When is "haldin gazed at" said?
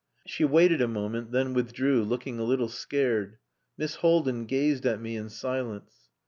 3.97-4.99